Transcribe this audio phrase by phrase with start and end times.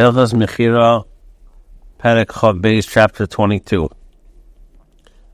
[0.00, 1.04] Hilchas Mechira,
[1.98, 3.86] Perek Chav Beis, chapter 22.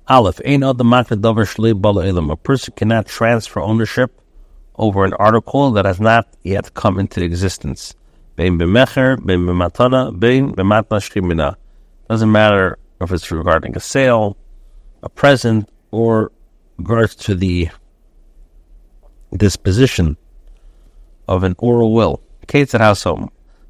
[0.09, 2.33] Aleph, Ein Ad Davar Shlei Bala Ilam.
[2.33, 4.21] A person cannot transfer ownership
[4.75, 7.95] over an article that has not yet come into existence.
[8.35, 11.55] Bein b'mecher, bein b'matana, bein b'matna shkimina.
[12.11, 14.37] Doesn't matter if it's regarding a sale,
[15.01, 16.33] a present, or
[16.77, 17.69] regards to the
[19.37, 20.17] disposition
[21.29, 22.21] of an oral will.
[22.53, 22.73] Household.
[22.73, 23.36] Mashatetzi sadazay machalacha.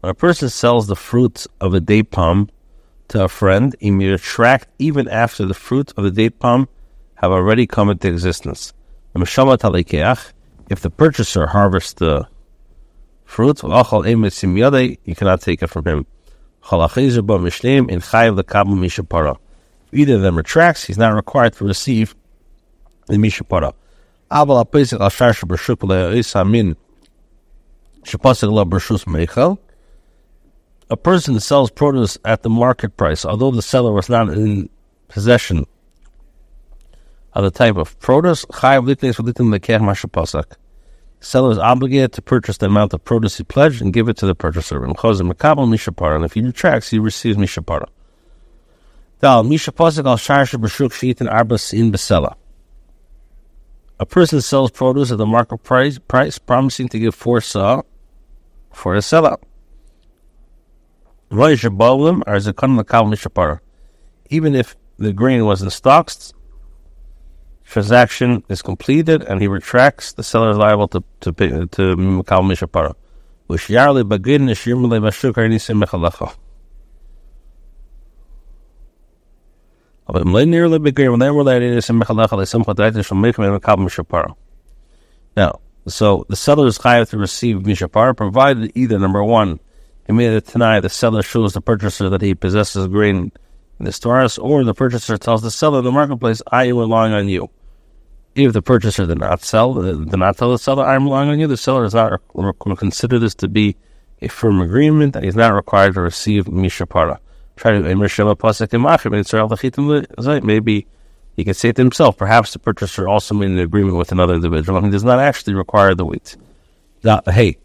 [0.00, 2.48] When a person sells the fruits of a date palm
[3.08, 6.68] to a friend, he may retract even after the fruits of the date palm
[7.16, 8.72] have already come into existence.
[9.14, 12.26] If the purchaser harvests the
[13.26, 16.06] fruit, you cannot take it from him.
[19.92, 22.14] Either of them retracts, he's not required to receive
[23.06, 23.74] the mishapara.
[30.90, 34.68] A person sells produce at the market price, although the seller was not in
[35.06, 35.64] possession
[37.32, 38.44] of the type of produce.
[41.22, 44.26] Seller is obligated to purchase the amount of produce he pledged and give it to
[44.26, 44.84] the purchaser.
[44.84, 44.96] And
[46.24, 47.86] if he retracts, he receives mishapara.
[54.00, 57.82] A person sells produce at the market price, price promising to give four saw
[58.72, 59.42] for a sellout.
[61.32, 61.54] Even
[64.54, 66.32] if the grain was in stocks,
[67.64, 72.94] transaction is completed and he retracts, the seller is liable to to to Makal Mishapara.
[73.48, 76.34] Ushyarli Bagin Nisim Mechalacha.
[85.36, 89.60] Now, so the seller is chayav to receive mishapar, provided either number one,
[90.18, 93.30] it tonight the seller shows the purchaser that he possesses grain
[93.78, 97.12] in the stores, or the purchaser tells the seller in the marketplace, I am relying
[97.12, 97.48] on you.
[98.34, 101.38] If the purchaser did not sell, uh, did not tell the seller, I'm relying on
[101.38, 102.20] you, the seller does not
[102.78, 103.76] consider this to be
[104.22, 107.18] a firm agreement, and he's not required to receive mishapara.
[107.56, 107.84] Try to
[110.44, 110.86] maybe
[111.36, 114.76] he can say to himself, perhaps the purchaser also made an agreement with another individual
[114.76, 116.36] and he does not actually require the wheat.
[117.02, 117.56] Hey.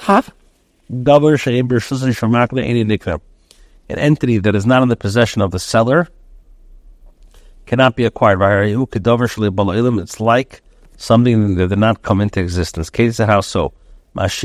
[0.00, 0.22] Huh?
[0.90, 1.08] An
[3.98, 6.08] entity that is not in the possession of the seller
[7.66, 8.40] cannot be acquired.
[8.42, 10.62] It's like
[10.96, 12.90] something that did not come into existence.
[12.90, 13.72] Case how so?
[14.16, 14.42] If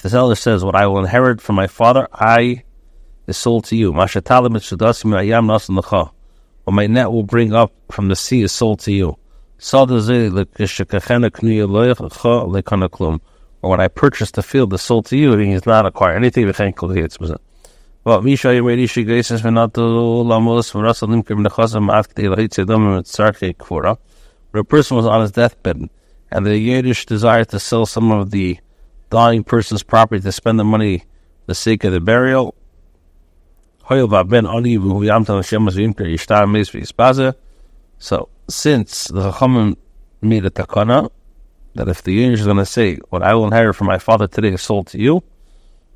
[0.00, 2.62] the seller says, What I will inherit from my father, I
[3.26, 3.92] is sold to you.
[3.92, 4.16] What
[6.66, 9.18] my net will bring up from the sea is sold to you.
[13.62, 16.46] Or when I purchased the field is sold to you, he is not acquired anything.
[16.46, 16.64] Misha
[21.88, 23.96] Atkte Lahitsedom Tsarke Kvora.
[24.50, 25.88] When a person was on his deathbed
[26.32, 28.58] and the Yiddish desired to sell some of the
[29.10, 31.06] dying person's property to spend the money for
[31.46, 32.56] the sake of the burial,
[37.98, 39.76] so, since the Chachamim
[40.20, 41.10] made a takana
[41.74, 44.26] that if the Yiddish is going to say, What I will inherit from my father
[44.26, 45.22] today is sold to you,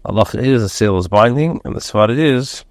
[0.04, 2.64] Allah is a sale is binding, and that's what it is.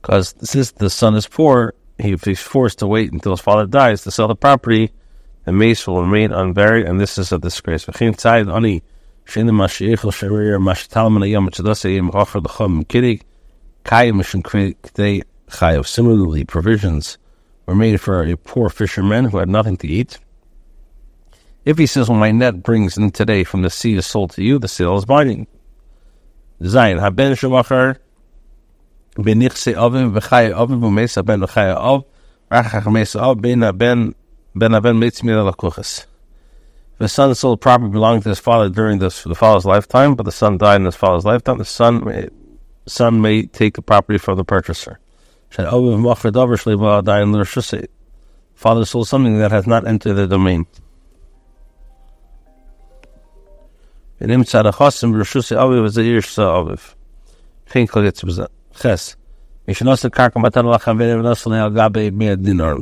[0.00, 4.02] Because since the son is poor, he, he's forced to wait until his father dies
[4.02, 4.92] to sell the property,
[5.44, 7.86] the mace will remain unburied, and this is a disgrace.
[15.84, 17.18] Similarly, provisions
[17.66, 20.18] were made for a poor fisherman who had nothing to eat.
[21.66, 24.42] If he says, Well, my net brings in today from the sea is sold to
[24.42, 25.48] you, the sale is binding.
[26.62, 27.98] Zayin, haben shemachar
[29.16, 32.04] benichse avim v'chaya avim v'meisa ben v'chaya av
[32.52, 34.14] rachach meisa av ben ben
[34.54, 35.00] ben ben.
[36.98, 40.30] The son sold property belonging to his father during the the father's lifetime, but the
[40.30, 41.58] son died in his father's lifetime.
[41.58, 42.28] The son may,
[42.86, 45.00] son may take the property from the purchaser.
[48.54, 50.66] Father sold something that has not entered the domain.
[54.21, 56.93] ונמצא לחוסם ברשוס אביב וזה ירש אביב.
[57.65, 58.43] כן כל יצא בזה.
[58.75, 59.15] חס.
[59.67, 62.81] מי שנוסע קרקע מתן לחבר ונוסע על גבי מאה דינרים.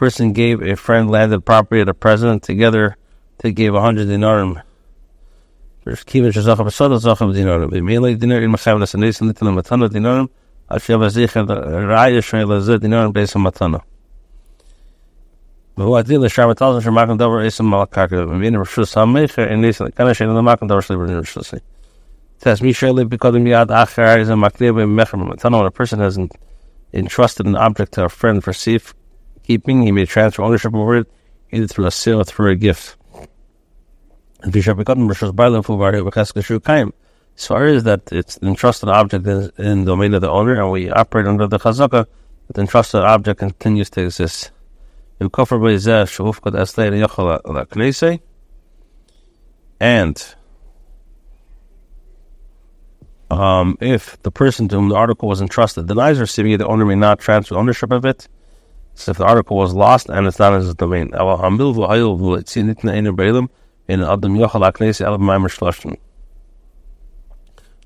[0.00, 2.96] Person gave a friend landed property at a president together
[3.38, 4.58] to give a hundred dinarim.
[6.06, 7.68] כיוון שזוכה בסוד זוכה בדינרים.
[7.72, 10.26] ומילא דינרים מחייב לסניס ניתן למתנה דינרים,
[10.68, 11.44] עד שיבא זיכר
[11.88, 13.78] ראיה שלזה דינרים בעצם המתנה.
[15.76, 20.14] והוא הדין לשאר מטלזן שמקם דבר עשם על הקרקע, ומבין רשוס המכר, אין ניסן, כאן
[20.14, 21.56] שאין למקם דבר שלי בדין רשוסי.
[22.40, 26.18] says, מי שואל בקודם מיד אחר זה מקנה במכר במתנה, when a person has
[26.92, 28.94] entrusted an object to a friend for safe
[29.42, 31.06] keeping, he may transfer ownership over it
[31.52, 32.96] either through a sale or through a gift.
[34.42, 36.92] And Bishop Bekotten Rishos Bailam Fuvari Bakaskashu Kaim.
[37.36, 40.60] So far is that it's an entrusted object is in the domain of the owner,
[40.60, 42.06] and we operate under the chazaka,
[42.46, 44.50] but the entrusted object continues to exist.
[49.79, 50.35] And
[53.29, 56.85] um, if the person to whom the article was entrusted denies receiving it, the owner
[56.85, 58.27] may not transfer ownership of it.
[58.93, 61.11] So if the article was lost and it's not in his domain.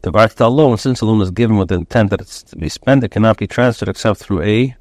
[0.03, 2.43] The right to a loan, since a loan is given with the intent that it's
[2.43, 4.75] to be spent, it cannot be transferred except through a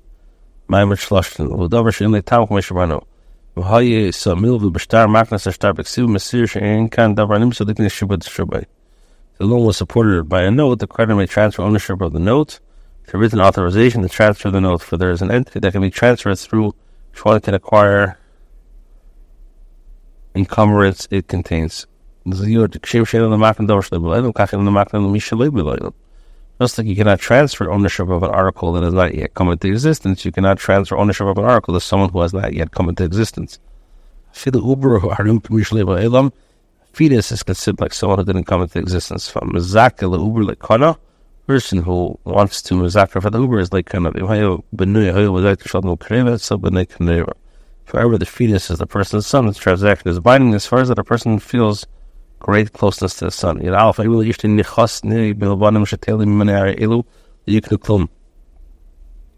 [6.06, 6.46] Mesir
[6.92, 8.66] Kan Shubad Shubai.
[9.38, 10.78] The loan was supported by a note.
[10.78, 12.60] The creditor may transfer ownership of the note
[13.08, 15.90] to written authorization to transfer the note, for there is an entity that can be
[15.90, 16.72] transferred through
[17.10, 18.16] which one can acquire
[20.36, 21.88] encumbrance it contains.
[26.60, 29.68] Just like you cannot transfer ownership of an article that has not yet come into
[29.68, 32.90] existence, you cannot transfer ownership of an article to someone who has not yet come
[32.90, 33.58] into existence.
[36.92, 39.26] Fetus is considered like someone who didn't come into existence.
[39.28, 40.58] From the Uber like
[41.46, 44.14] person who wants to mizakar for the uber is like kind of
[47.92, 49.46] However, the fetus is the person's son.
[49.46, 51.86] This transaction is binding as far as that a person feels
[52.40, 53.60] great closeness to the son.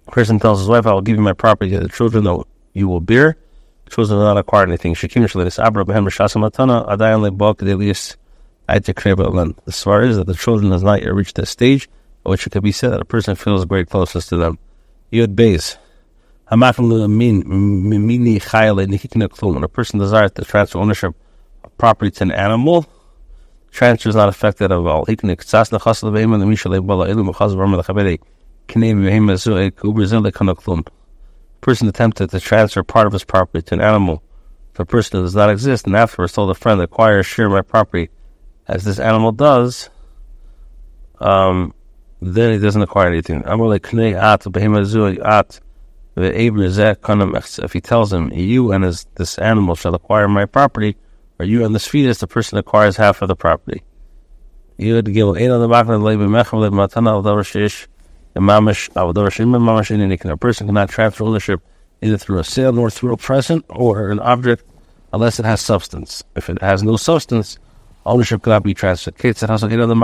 [0.07, 2.89] Person tells his wife, I will give you my property to the children that you
[2.89, 3.37] will bear.
[3.91, 4.93] Children will not acquire anything.
[4.93, 5.37] As far as
[10.17, 11.89] that the children has not yet reached that stage
[12.25, 14.59] at which it could be said that a person feels great closeness to them.
[15.13, 15.77] Yud Beis.
[16.49, 16.63] When
[19.65, 21.15] a person desires to transfer ownership
[21.65, 22.87] of property to an animal,
[23.73, 25.05] transfer is not affected at all.
[31.61, 34.23] Person attempted to transfer part of his property to an animal.
[34.73, 37.53] If a person does not exist and afterwards told a friend, acquire a share of
[37.53, 38.11] my property,
[38.69, 39.91] as this animal does,
[41.21, 41.75] um,
[42.21, 43.43] then he doesn't acquire anything.
[46.15, 50.97] If he tells him, you and his, this animal shall acquire my property,
[51.43, 53.83] or you and this fetus, the person acquires half of the property.
[54.79, 56.07] You eight on the back of the
[58.39, 61.61] sheim mamish A person cannot transfer ownership
[62.01, 64.65] either through a sale nor through a present or an object
[65.13, 66.23] unless it has substance.
[66.37, 67.59] If it has no substance,
[68.07, 69.19] ownership cannot be transferred.
[69.19, 69.97] Kate said, "Hasan eight on the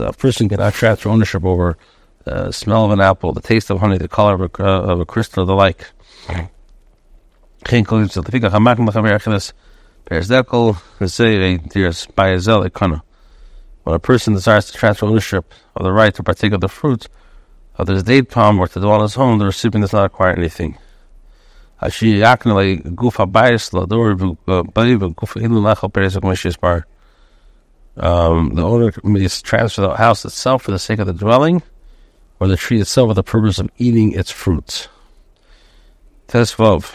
[0.00, 1.78] a person cannot transfer ownership over
[2.24, 5.06] the smell of an apple, the taste of honey, the color of a, of a
[5.06, 5.86] crystal, the like.
[13.84, 17.08] When a person desires to transfer ownership of the right to partake of the fruit.
[17.76, 20.34] Of this date palm or to dwell in his home, the recipient does not acquire
[20.34, 20.76] anything.
[27.96, 31.62] Um, the owner may transfer the house itself for the sake of the dwelling,
[32.38, 34.88] or the tree itself for the purpose of eating its fruits.
[36.28, 36.94] Tesvav.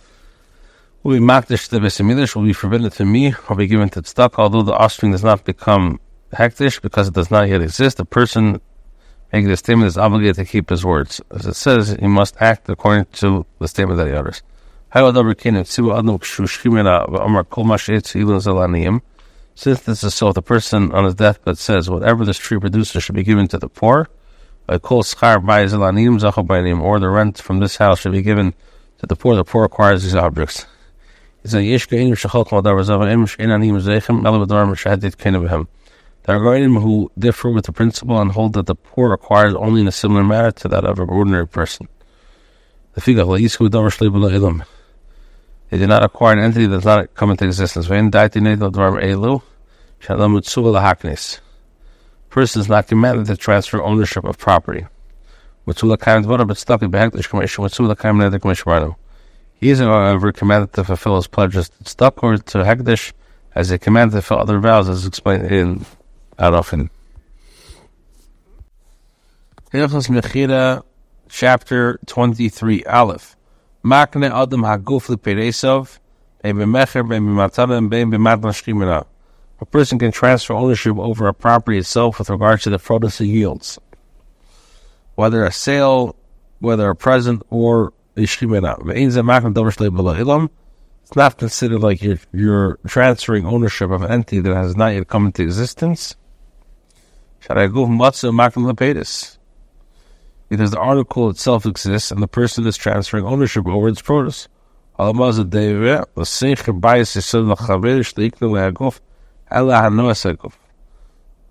[1.03, 4.37] will be makdish the Beis will be forbidden to me, or be given to tzedakah,
[4.37, 5.99] although the offspring does not become
[6.31, 8.61] hekdesh because it does not yet exist, the person
[9.33, 11.21] making the statement is obligated to keep his words.
[11.31, 14.43] As it says, he must act according to the statement that he utters.
[19.53, 23.15] Since this is so, the person on his deathbed says, whatever this tree produces should
[23.15, 24.09] be given to the poor,
[24.67, 28.53] or the rent from this house should be given
[28.99, 29.35] to the poor.
[29.35, 30.67] The poor acquires these objects.
[31.43, 31.59] There
[36.35, 39.87] are Geonim who differ with the principle and hold that the poor acquires only in
[39.87, 41.87] a similar manner to that of an ordinary person.
[42.93, 43.01] The
[45.71, 47.87] they did not acquire an entity that does not come into existence.
[52.29, 54.85] Person is not commanded to transfer ownership of property.
[59.61, 63.13] He is, however, commanded to fulfill his pledges to stuck or to Hekdesh
[63.53, 65.85] as a commanded to fulfill other vows, as explained in
[66.39, 66.89] Arachin.
[71.29, 73.37] Chapter 23 Aleph
[73.85, 75.99] Makne Adam Haguf.
[79.61, 83.25] A person can transfer ownership over a property itself with regard to the produce it
[83.25, 83.77] yields,
[85.13, 86.15] whether a sale,
[86.57, 87.93] whether a present, or.
[91.03, 95.07] It's not considered like you're, you're transferring ownership of an entity that has not yet
[95.07, 96.15] come into existence.
[100.49, 104.47] Because the article itself exists and the person is transferring ownership over its produce.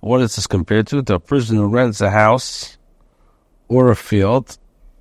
[0.00, 1.02] What is this compared to?
[1.02, 2.78] The person who rents a house
[3.68, 4.56] or a field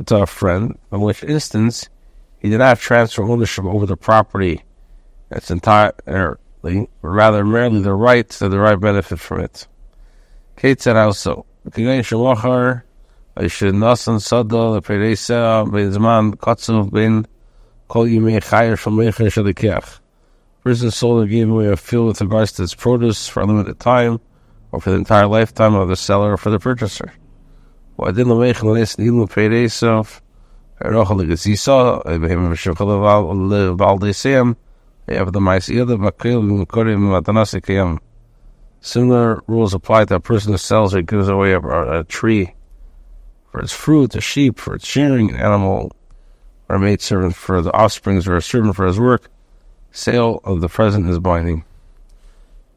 [0.06, 1.88] to a friend, in which instance
[2.38, 4.62] he did not transfer ownership over the property
[5.30, 5.94] its entirely,
[6.62, 9.66] but rather merely the right to the right benefit from it.
[10.56, 11.44] Kate said also,
[13.40, 17.22] שנוסן סודו לפריסה בזמן קוצוב בין
[17.86, 19.98] כל ימי חייר from Mecher Shalikech.
[20.62, 23.78] Person sold or gave away a field with regards to its produce for a limited
[23.80, 24.20] time,
[24.72, 27.12] or for the entire lifetime of the seller or for the purchaser.
[28.05, 28.15] of
[35.33, 37.99] the mice either makil matanasikim
[38.81, 42.53] similar rules apply to a person who sells or gives away a, a tree
[43.51, 45.91] for its fruit a sheep for its shearing an animal
[46.69, 49.29] or a maid servant for the offsprings or a servant for his work
[49.91, 51.65] sale of the present is binding.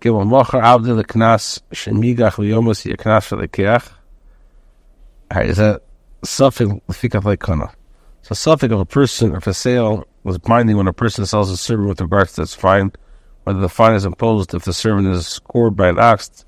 [0.00, 3.92] Give a mocher abdul knas shemigach yaknas for the keach
[5.32, 5.48] lekeach.
[5.48, 5.82] Is that
[6.24, 7.72] suffix lefikach lekana?
[8.22, 11.56] So suffix of a person if a sale was binding when a person sells a
[11.56, 12.92] servant with regards to its fine,
[13.44, 16.44] whether the fine is imposed if the servant is scored by an ox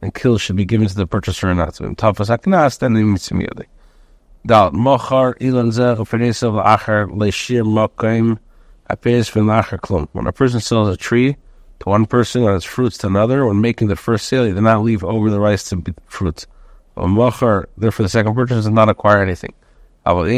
[0.00, 1.80] and kill should be given to the purchaser or not.
[1.80, 2.02] Meet
[3.30, 3.66] immediately.
[4.44, 8.38] Dal mochar ilan zeh leishir mokaim
[8.90, 10.08] klum.
[10.12, 11.36] When a person sells a tree
[11.78, 14.60] to one person and its fruits to another, when making the first sale, he did
[14.60, 16.48] not leave over the rights to the fruits.
[16.96, 19.54] Mochar, therefore the second purchase does not acquire anything.
[20.04, 20.28] However,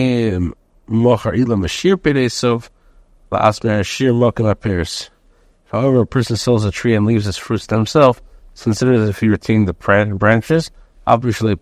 [6.01, 8.23] a person sells a tree and leaves its fruits to himself,
[8.61, 10.71] consider as if he retained the branches.
[11.07, 11.57] Obviously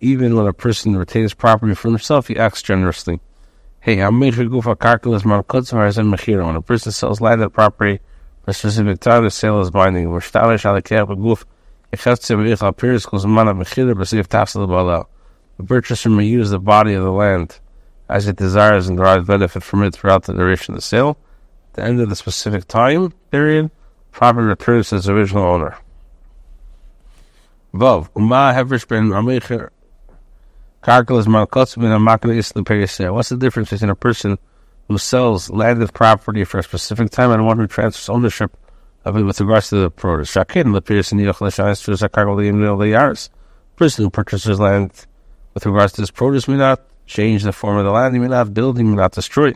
[0.00, 3.20] even when a person retains property for himself, he acts generously.
[3.80, 4.48] Hey, when a
[6.62, 7.98] person sells land and property
[8.44, 10.08] for a specific time, the sale is binding.
[15.64, 17.60] Purchaser may use the body of the land
[18.08, 21.18] as it desires and derive benefit from it throughout the duration of the sale.
[21.70, 23.70] At the end of the specific time period,
[24.10, 25.76] property returns to its original owner.
[27.74, 28.08] Vav,
[32.38, 34.38] is Isla What's the difference between a person
[34.88, 38.56] who sells landed property for a specific time and one who transfers ownership
[39.16, 40.34] it with the produce?
[40.34, 43.28] Pearson Yoch Lashais to Zakarkel the Yaris.
[43.76, 45.06] Person who purchases land
[45.54, 48.28] with regards to his produce may not change the form of the land, he may
[48.28, 49.54] not build, he may not destroy.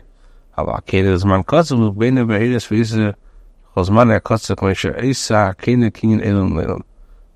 [0.57, 2.75] Halakid is Malkotz, who been a Behedis for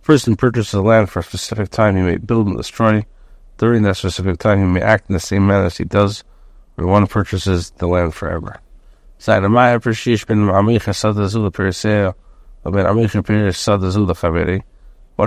[0.03, 3.05] Person purchases land for a specific time, he may build and destroy.
[3.57, 6.23] During that specific time, he may act in the same manner as he does
[6.75, 8.61] when one purchases the land forever
[9.24, 9.46] What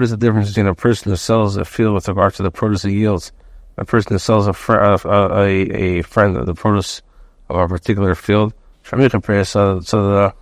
[0.04, 2.86] is the difference between a person who sells a field with regard to the produce
[2.86, 3.32] it yields,
[3.78, 7.02] a person who sells a, fr- a, a, a friend of the produce
[7.50, 8.54] of a particular field?
[8.84, 10.34] So the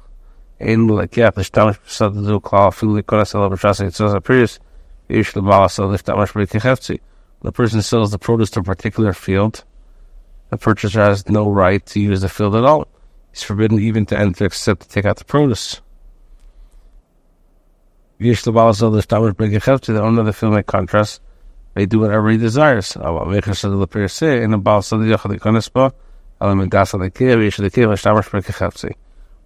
[0.60, 4.60] אין לקח להשתמש בסוד הזו כלל אפילו לכל הסלע בשעס היצוס הפריס,
[5.10, 6.98] יש לבעל הסלע להשתמש בכחפצי.
[7.45, 9.63] The person sells the produce to a particular field,
[10.50, 12.88] the purchaser has no right to use the field at all.
[13.30, 15.80] He's forbidden even to enter except to take out the produce.
[18.18, 21.20] The owner of the field may contrast,
[21.76, 22.97] may do whatever he desires.
[22.97, 23.08] In the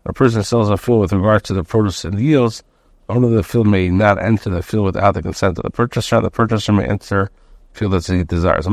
[0.05, 2.65] a person sells a field with regard to the produce and yields,
[3.07, 5.71] the owner of the field may not enter the field without the consent of the
[5.71, 6.21] purchaser.
[6.21, 7.31] The purchaser may enter
[7.73, 8.67] the field as he desires.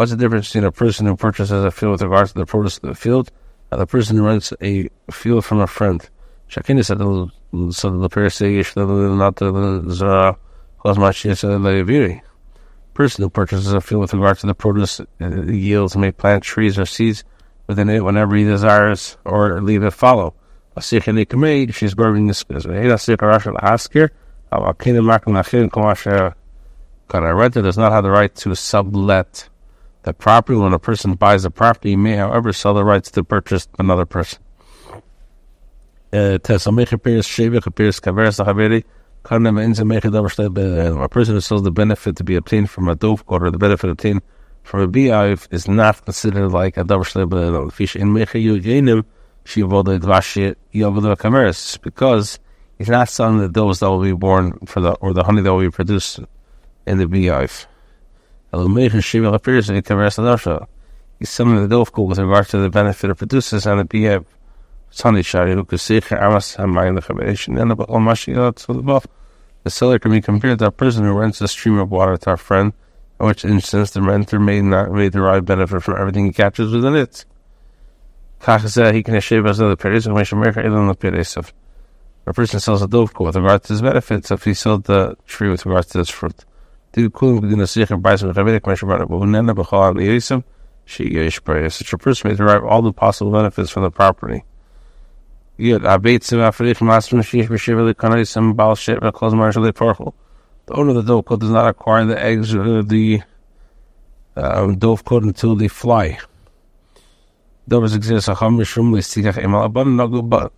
[0.00, 2.78] What's the difference between a person who purchases a field with regard to the produce
[2.78, 3.30] of the field
[3.70, 6.08] and the person who rents a field from a friend?
[6.48, 7.30] Shakini said, the
[12.94, 16.78] person who purchases a field with regard to the produce uh, yields may plant trees
[16.78, 17.22] or seeds
[17.66, 20.32] within it whenever he desires or leave it fallow.
[20.80, 21.04] She's
[21.94, 22.64] growing this business.
[22.64, 23.18] Rented
[27.64, 29.50] does not have the right to sublet
[30.02, 30.58] the property.
[30.58, 34.06] When a person buys a property, he may, however, sell the rights to purchase another
[34.06, 34.42] person.
[36.12, 36.38] A
[41.08, 44.22] person who sells the benefit to be obtained from a dove or the benefit obtained
[44.62, 48.14] from a beehive is not considered like a shlebe fish in
[49.44, 50.28] she because
[52.78, 55.52] he's not selling the doves that will be born for the or the honey that
[55.52, 56.20] will be produced
[56.86, 57.66] in the beehive.
[58.52, 58.62] He's
[61.28, 64.24] selling the dove with regard to the benefit it produces and the beehive
[64.90, 69.06] Sunny Shari see Amas Hamayim the Chabesh and the Mashiyot to the above.
[69.62, 72.30] The seller can be compared to a person who rents a stream of water to
[72.30, 72.72] our friend,
[73.20, 76.96] in which instance the renter may not may derive benefit from everything he captures within
[76.96, 77.24] it.
[78.40, 81.52] Kach he can shave as other periods and make America in the periods of
[82.26, 85.50] a person sells a dove with regard to his benefits if he sold the tree
[85.50, 86.44] with regard to its fruit.
[86.92, 87.08] The
[91.70, 94.42] Such a person may derive all the possible benefits from the property.
[95.56, 95.78] The owner
[100.90, 103.22] of the dovecote does not acquire the eggs of the
[104.36, 106.18] um, dovecote until they fly.
[107.68, 110.52] Doves exist a chum mishum l'stikach emal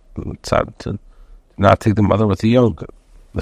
[1.57, 2.75] not take the mother with the young
[3.33, 3.41] the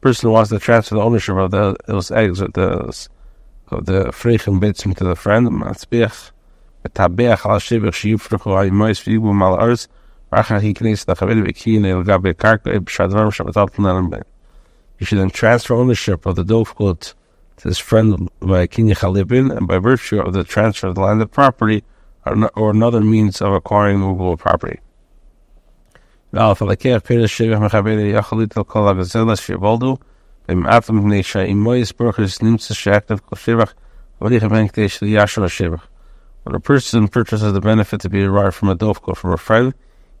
[0.00, 3.08] Person wants to transfer the ownership of the, those eggs, of the
[3.68, 5.48] of the freichen beitzim to the friend.
[5.48, 6.30] Matzbiach
[6.84, 9.88] metabeach al shivich shiyufruchu ha'imois v'yibu mal arz.
[10.32, 14.22] Racha he knees the chavel v'kiyin el gabe karka b'shadram shabatal tnarim ben.
[14.98, 17.12] You should then transfer ownership of the dovecote
[17.58, 21.18] to his friend by kinyan chalibin, and by virtue of the transfer of the land
[21.18, 21.84] landed property
[22.24, 24.80] or, or another means of acquiring movable property.
[26.32, 27.00] Al-Kol Atom
[36.42, 39.74] When a person purchases the benefit to be derived from a dovecote from a friend,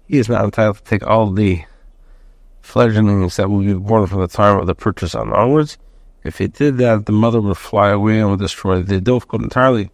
[0.06, 1.62] he is not entitled to take all the
[2.60, 5.78] fledglings that will be born from the time of the purchase on onwards.
[6.24, 9.92] If he did that, the mother would fly away and would destroy the dovecote entirely.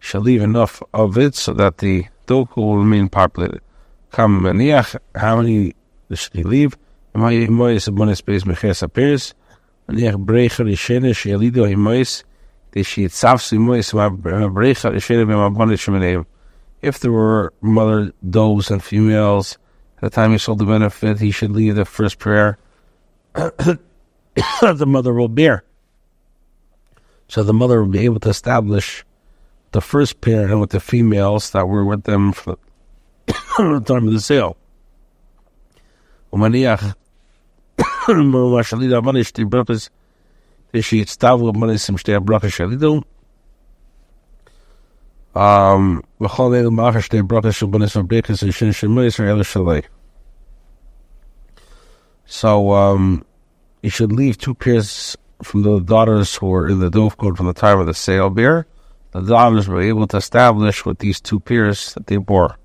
[0.00, 3.60] She shall leave enough of it so that the dovecote will remain populated.
[4.10, 5.74] Come maniach, how many
[6.12, 6.76] should he leave?
[7.14, 7.48] Maniach
[9.88, 12.24] brecher ishene shelido himois
[12.70, 12.94] if
[17.00, 19.56] there were mother doves and females
[19.96, 22.58] at the time he sold the benefit, he should leave the first prayer
[23.34, 25.64] the mother will bear.
[27.28, 29.04] So the mother will be able to establish
[29.72, 32.58] the first pair with the females that were with them for
[33.28, 34.54] the time of the sale.
[36.30, 36.84] הוא מניח,
[38.56, 39.88] והשליד אמר שתי ברפס,
[40.72, 43.00] כדי שיצטבו המניסים שתי הברכה שלידו.
[46.20, 49.80] וכל אלה מאחר שתי ברכה של בניס וברקס ושני שמויס ואלה שלי.
[52.26, 53.24] So, um,
[53.82, 57.54] you should leave two pairs from the daughters who were in the dovecote from the
[57.54, 58.66] time of the sale bear.
[59.12, 62.56] The daughters were able to establish with these two pairs that they bore.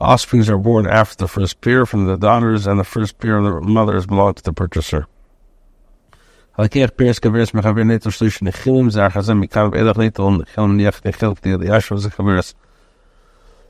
[0.00, 3.44] Offsprings are born after the first pair from the daughters, and the first pair of
[3.44, 5.06] the mothers belong to the purchaser.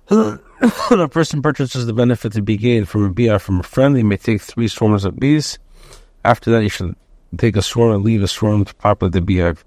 [0.11, 4.03] A person purchases the benefit to be gained from a bia from a friend, he
[4.03, 5.59] may take three swarms of bees.
[6.25, 6.97] After that, he should
[7.39, 9.65] take a swarm and leave a swarm to populate the beehive.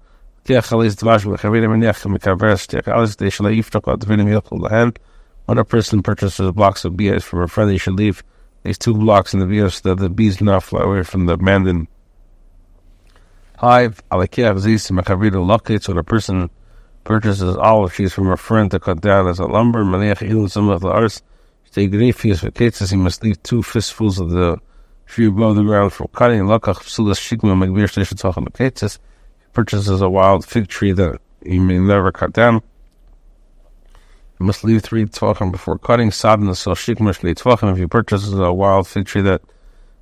[5.46, 8.24] When a person purchases box of bees from a friend, he should leave
[8.62, 11.26] these two blocks in the view so that the bees do not fly away from
[11.26, 11.88] the abandoned
[13.58, 14.02] hive.
[14.10, 16.50] When a person
[17.04, 19.84] purchases olive trees from a friend to cut down as a lumber.
[21.74, 24.58] He must leave two fistfuls of the
[25.06, 26.48] tree above the ground for cutting.
[26.48, 26.58] He
[29.52, 32.62] purchases a wild fig tree that he may never cut down.
[34.40, 36.10] You must leave three tvachim before cutting.
[36.10, 37.72] Sadna so shikmash tvachim.
[37.72, 39.42] If you purchase a wild fig tree that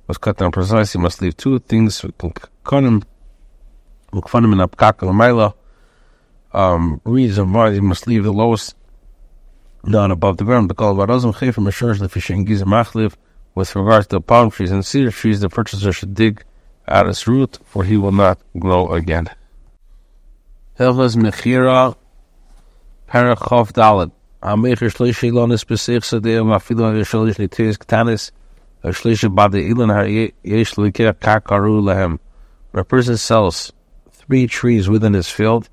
[0.07, 2.03] was cut down precisely, you must leave two things.
[6.53, 8.75] Um, reason why you must leave the lowest
[9.83, 10.67] not above the ground.
[10.67, 10.97] Because.
[13.55, 16.43] With regards to palm trees and cedar trees, the purchaser should dig
[16.87, 19.29] at its root, for he will not grow again.
[20.79, 21.95] Hilchas Mechira,
[23.07, 24.11] Parachov Dalet.
[24.43, 28.31] Amich shlishi lonis besich sadir mafilo shlish nitiris ktanis
[28.83, 32.19] shlish bade ilan har yesh likeh kakaru lehem.
[32.73, 33.71] A person sells
[34.11, 35.69] three trees within his field,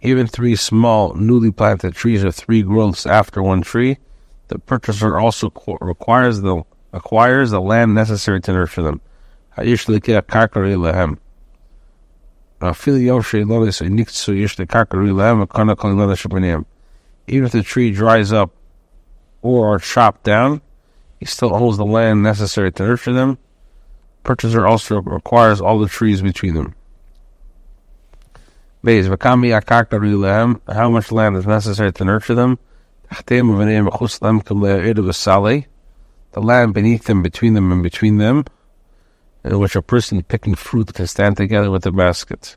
[0.00, 3.98] even three small newly planted trees or three growths after one tree.
[4.48, 6.62] The purchaser also requires the
[6.94, 9.02] acquires the land necessary to nurture them.
[9.58, 11.18] Hayish likeh kakaru lehem.
[12.62, 16.64] Afil yom sheilonis niksu yish lekakaru lehem akana kolilonis shabanim
[17.26, 18.50] even if the tree dries up
[19.42, 20.60] or are chopped down,
[21.18, 23.38] he still owns the land necessary to nurture them.
[24.22, 26.74] Purchaser also requires all the trees between them.
[30.68, 32.58] How much land is necessary to nurture them?
[36.32, 38.44] The land beneath them, between them, and between them,
[39.44, 42.56] in which a person picking fruit can stand together with a basket.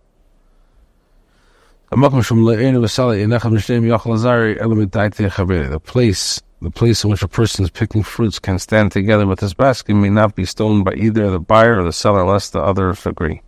[5.70, 9.40] The place, the place in which a person is picking fruits can stand together with
[9.40, 12.60] his basket may not be stolen by either the buyer or the seller unless the
[12.60, 13.42] others agree.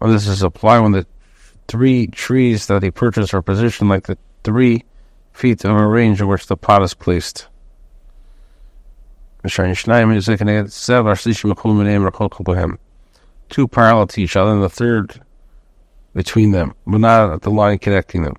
[0.00, 1.06] Well, this is applied when the
[1.68, 4.84] three trees that he purchased are positioned like the three
[5.32, 7.48] feet of a range in which the pot is placed.
[13.48, 15.20] Two parallel to each other, and the third
[16.14, 18.34] between them, but not at the line connecting them.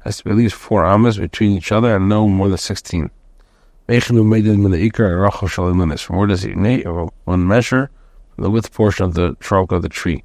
[0.00, 3.10] Has to be at least four amas between each other and no more than sixteen.
[6.02, 7.90] From where does he one measure
[8.36, 10.24] the width portion of the trunk of the tree?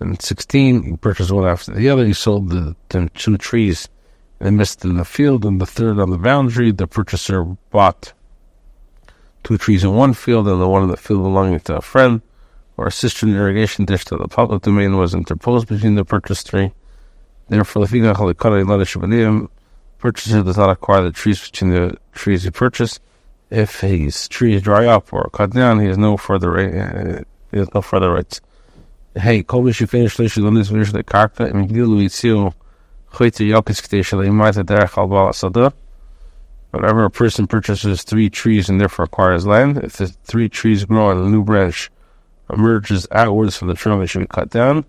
[0.00, 2.04] in 16, he purchased one after the other.
[2.04, 3.88] He sold the, the two trees
[4.38, 6.72] they missed in the field, and the third on the boundary.
[6.72, 8.12] The purchaser bought
[9.42, 12.22] two trees in one field, and the one in the field belonging to a friend
[12.76, 16.48] or a sister cistern irrigation dish to the public domain was interposed between the purchased
[16.48, 16.72] tree.
[17.48, 19.48] Therefore, the
[19.98, 23.00] purchaser does not acquire the trees between the trees he purchased.
[23.50, 27.72] If his trees dry up or cut down, he has no further uh, he has
[27.72, 28.40] no further rights.
[29.16, 32.52] Hey, finish lish lo nis finish the karka im gil lu itzio
[33.12, 35.72] choyte yokis k'tei shalei marta derech al bala sadar.
[36.72, 41.10] Whenever a person purchases three trees and therefore acquires land, if the three trees grow
[41.10, 41.92] and a new branch
[42.50, 44.84] emerges outwards from the trunk, it should be cut down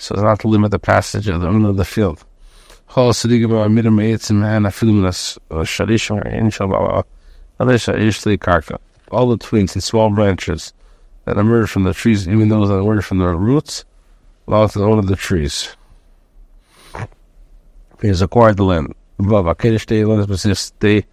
[0.00, 2.24] so as not to limit the passage of the owner of the field.
[2.96, 3.28] All the
[9.40, 10.72] twigs and small branches
[11.30, 13.84] that emerge from the trees, even those that emerge from the roots,
[14.46, 15.76] to the owner of the trees.
[18.02, 18.94] He has acquired the land.
[19.20, 21.04] Above, Akedish Day, land is Day,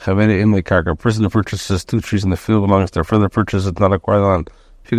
[0.00, 0.92] Chavene Imle Karka.
[0.92, 3.78] A person who purchases two trees in the field belongs to their further purchase does
[3.78, 4.50] not acquire the land.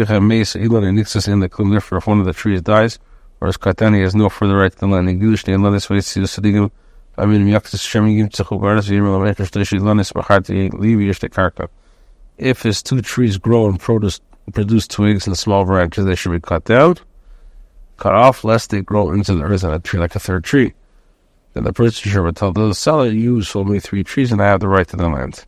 [0.10, 3.00] Have Mace, Elon, and Nixus in the Klum, therefore, if one of the trees dies,
[3.42, 5.88] or as Katani has no further right to the land, in Gilish Day, land is
[5.88, 6.70] Vaitzi, Sadigim,
[7.18, 11.70] I mean, Yaktis Shemigim, Tzechubaras, Yirma, Lamekas, Teshi, Lanis, Bahati, Levi, Karka.
[12.38, 14.20] If his two trees grow and produce
[14.52, 16.98] produce twigs and small branches, they should be cut down,
[17.98, 20.74] cut off, lest they grow into the earth and a tree like a third tree.
[21.54, 24.60] Then the purchaser would tell the seller, You sold me three trees and I have
[24.60, 25.46] the right to the land.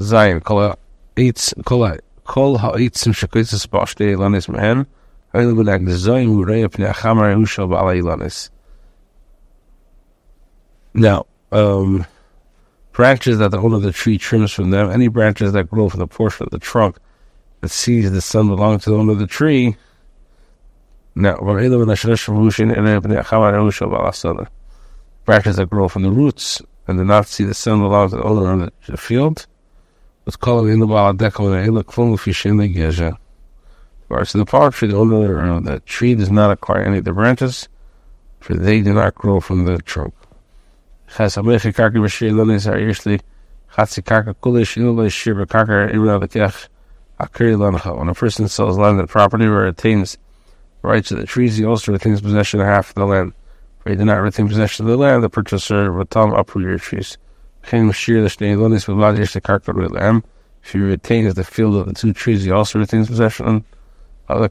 [0.00, 4.86] Zion, kol ha'itz, kol kol ha'itsim shekoitzes ba'ashtei ilanis mehen,
[5.32, 8.50] ha'il v'nag Zion urei pnei achamar ehushal ba'ala ilanis.
[10.94, 12.06] Now, um,
[12.92, 16.00] branches that the owner of the tree trims from them, any branches that grow from
[16.00, 16.96] the portion of the trunk
[17.60, 19.76] that sees the sun belong to the owner of the tree.
[21.14, 21.70] Now, branches
[25.56, 28.64] that grow from the roots and do not see the sun belong to the owner
[28.64, 29.46] of the field.
[30.24, 33.16] What's called in the Baladekal
[34.08, 37.04] Parts of the palm tree, the owner of the tree does not acquire any of
[37.04, 37.68] the branches,
[38.40, 40.14] for they do not grow from the trunk.
[41.16, 43.20] Ches Amechi Karka Bashir Lunis are usually
[43.72, 46.66] Chatsi Karka Kulish Ilulish Shir Karka Ibra Lekech
[47.20, 50.16] When a person sells land and property or retains
[50.82, 53.34] rights to the trees, he also retains possession of half of the land.
[53.80, 56.64] If he did not retain possession of the land, the purchaser would tell him uproot
[56.64, 57.18] your trees.
[57.62, 57.78] If he
[60.78, 63.64] retains the field of the two trees, he also retains possession
[64.28, 64.48] of the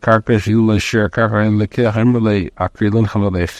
[3.17, 3.53] Valech.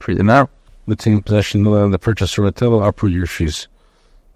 [0.00, 0.50] If he did not
[0.86, 3.68] retain possession of the land, the purchaser would tell uproot your trees.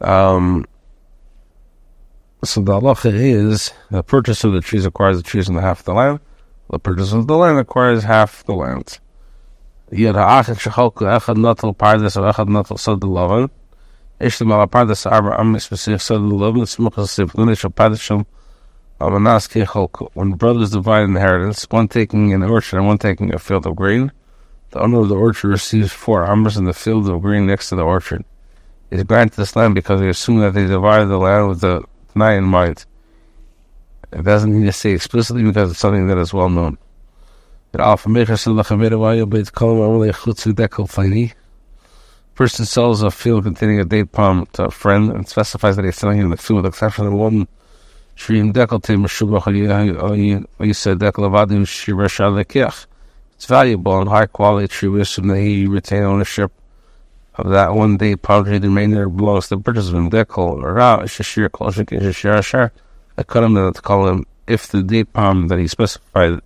[0.00, 0.64] Um,
[2.44, 5.80] so the halacha is the purchase of the trees acquires the trees and the half
[5.80, 6.20] of the land.
[6.70, 9.00] The purchase of the land acquires half the land.
[9.90, 13.50] Yet ha'achet shechalku echad natal pardes or echad natal sod lavan.
[14.20, 18.24] Ishtem ala pardes arba am specific sod lavan smuchas sivlun ishal padesham
[19.00, 20.08] amanas kechalku.
[20.14, 24.12] When brothers divide inheritance, one taking an orchard and one taking a field of grain,
[24.70, 27.74] the owner of the orchard receives four amas in the field of grain next to
[27.76, 28.24] the orchard
[28.90, 32.36] is granted this land because they assume that they divided the land with the Tanai
[32.36, 32.86] in mind.
[34.12, 36.78] It doesn't need to say explicitly because it's something that is well known.
[42.34, 45.96] Person sells a field containing a date palm to a friend and specifies that he's
[45.96, 47.46] selling him the field with the exception of one
[48.16, 48.52] tree in
[53.34, 54.88] It's valuable and high quality tree.
[54.88, 56.50] We that he retain ownership
[57.38, 60.10] of that one day poverty the remainder belongs to the participant.
[60.10, 62.72] They call Ra Shashir Kolshik Shashir Ashar.
[63.16, 66.40] I cut him to call him if the date palm that he specified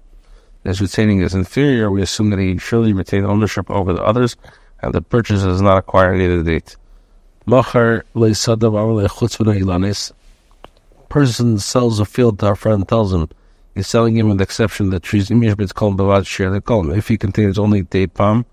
[0.65, 4.37] as retaining is inferior, we assume that he surely retained ownership over the others
[4.81, 6.77] and the purchase does not acquire any of the date.
[11.09, 13.29] Person sells a field to our friend tells him
[13.75, 16.51] he's selling him with the exception that trees imish but it's called Bavad Shir.
[16.51, 18.47] They call him if he contains only date palm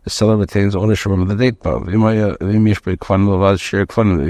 [0.00, 1.88] Uh, the seller retains ownership of the date palm.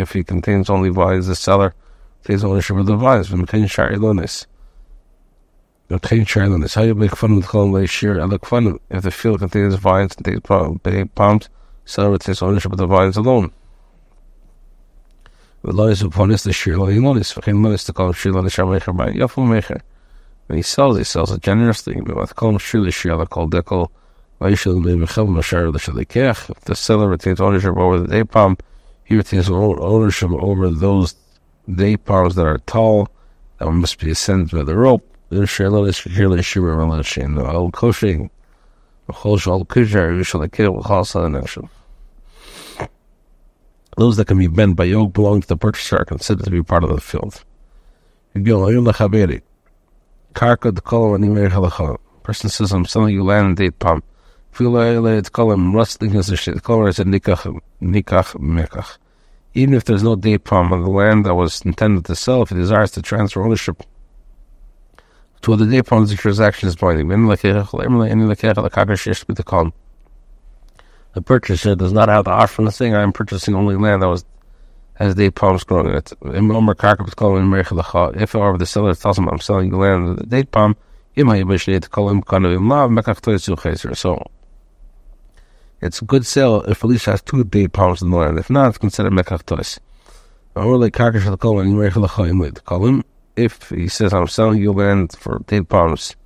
[0.01, 1.75] If he contains only vines, the seller
[2.23, 3.31] retains ownership of the vines.
[3.31, 3.37] If
[9.03, 11.49] the field contains vines and date palms,
[11.85, 13.53] seller retains ownership of the vines alone.
[15.63, 16.01] Lonis,
[17.33, 19.83] for him lonis to call shear lonis shamecher by yafu mecher.
[20.47, 22.01] When he sells, he sells it generously.
[22.01, 23.91] But with shear shear called decal
[26.49, 28.57] if the seller retains ownership over the day palm,
[29.05, 31.15] he retains ownership over those
[31.73, 33.09] day palms that are tall,
[33.59, 35.07] that must be ascended by the rope.
[43.97, 46.63] Those that can be bent by yoke belong to the purchaser are considered to be
[46.63, 47.45] part of the field.
[52.23, 54.03] Person says, I'm selling you land and date palm.
[59.55, 62.51] Even if there's no date palm on the land that was intended to sell, if
[62.51, 63.83] he desires to transfer ownership
[65.43, 67.09] to other date palms, the transaction is binding.
[71.13, 72.95] The purchaser does not have the offer from the thing.
[72.95, 74.25] I am purchasing only land that was
[74.95, 76.13] has date palms growing in it.
[76.23, 80.77] If, however, the seller tells him, I'm selling the land with the date palm,
[83.95, 84.31] so
[85.81, 88.39] it's a good sale if at least has two date palms in the land.
[88.39, 89.79] If not, it's considered mekach tois.
[93.37, 96.17] If he says, I'm selling you land for date palms,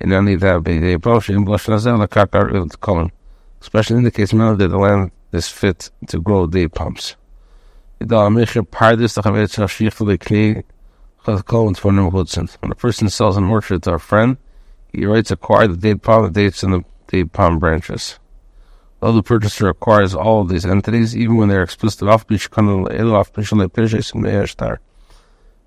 [0.00, 1.28] in any of that be date palms,
[3.60, 7.16] especially in the case now that the land is fit to grow date palms.
[7.98, 8.30] When a
[12.74, 14.36] person sells an orchard to a friend,
[14.92, 18.18] he writes acquire the date palm, dates, and the date palm branches.
[19.00, 22.08] Though the purchaser acquires all of these entities, even when they are explicit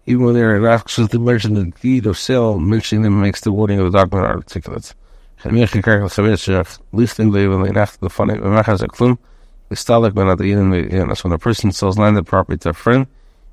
[0.06, 3.52] even when they are explicitly mentioned in the deed of sale, mentioning them makes the
[3.52, 4.96] wording of the document articulate.
[5.44, 5.68] When a
[11.38, 13.08] person sells landed property to a friend,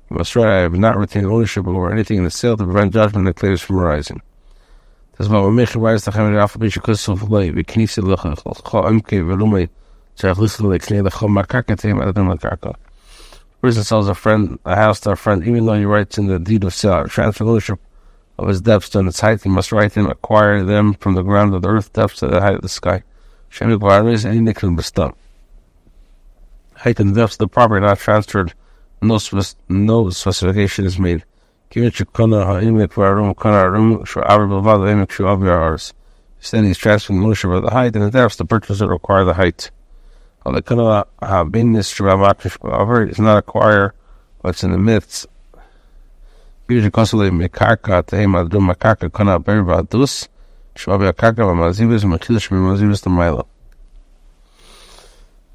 [0.09, 2.93] he must write, I have not retained ownership over anything in the sale to prevent
[2.93, 4.21] judgment that claims from arising.
[5.17, 8.23] Das war mich weiß da haben wir auf bische Kurs so vorbei wir knise lach
[8.63, 9.69] kha amke velumay
[10.15, 12.75] tsach lisle like ne da khama kaka tema da ma kaka
[13.61, 14.59] person sells a friend?
[14.65, 17.45] A house to a friend even though he writes in the deed of sale transfer
[17.45, 17.79] ownership
[18.37, 21.53] of his depths to its height he must write them acquire them from the ground
[21.53, 23.03] of the earth depths to the height of the sky.
[23.49, 23.71] Shem
[24.07, 25.15] is any nickel bestop
[26.77, 28.53] height and depth of the property not transferred,
[29.01, 29.19] no,
[29.69, 31.23] no specification is made.
[31.69, 31.83] Then
[36.63, 38.37] he's transferring ownership of the height and the depth.
[38.37, 39.71] The purchaser require the height.
[40.45, 41.05] However,
[43.03, 43.93] it's not acquire
[44.41, 45.27] what's in the midst.
[46.69, 49.39] Usually, constantly mekarka tehema dum makarka kana
[53.01, 53.47] the milo.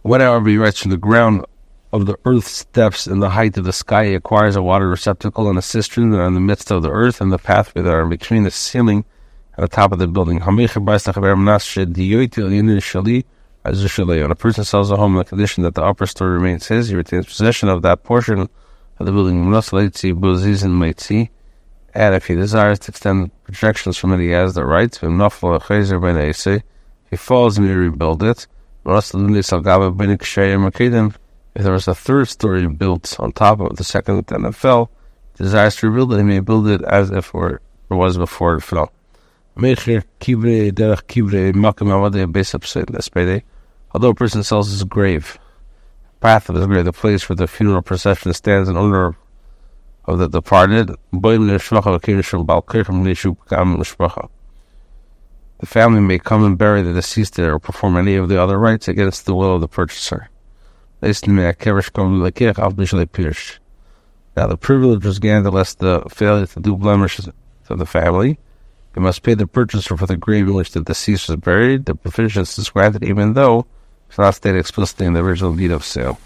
[0.02, 1.44] Whatever he writes from the ground
[1.92, 5.48] of the earth's depths and the height of the sky, he acquires a water receptacle
[5.48, 7.92] and a cistern that are in the midst of the earth and the pathway that
[7.92, 9.04] are between the ceiling
[9.56, 10.40] and the top of the building.
[10.40, 10.68] When a
[14.34, 17.26] person sells a home in the condition that the upper story remains his, he retains
[17.26, 18.48] possession of that portion of
[19.06, 19.52] the building.
[21.94, 24.90] And if he desires to extend projections from it, he has the right.
[24.90, 25.02] If
[27.10, 28.46] he falls, he may rebuild it.
[31.54, 34.90] If there was a third story built on top of the second and it fell,
[35.36, 37.60] desires to rebuild it, he may build it as if it
[37.90, 38.90] was before it fell.
[43.94, 45.38] Although a person sells his grave,
[46.20, 49.14] path of his grave, the place where the funeral procession stands in honor
[50.06, 50.90] of the departed,
[55.62, 58.58] the family may come and bury the deceased there or perform any of the other
[58.58, 60.28] rites against the will of the purchaser.
[64.36, 67.28] Now the privilege was granted lest the failure to do blemishes
[67.66, 68.38] to the family.
[68.94, 71.86] You must pay the purchaser for the grave in which the deceased was buried.
[71.86, 73.66] The provision is granted even though
[74.08, 76.18] it's not stated explicitly in the original deed of sale.